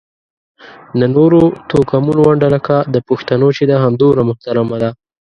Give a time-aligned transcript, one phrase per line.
[0.99, 4.89] د نورو توکمونو ونډه لکه د پښتنو چې ده همدومره محترمه ده.